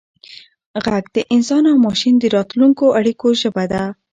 ږغ 0.83 0.95
د 1.15 1.17
انسان 1.35 1.63
او 1.71 1.75
ماشین 1.87 2.15
د 2.19 2.25
راتلونکو 2.35 2.85
اړیکو 2.99 3.27
ژبه 3.41 3.63
ده. 3.71 3.83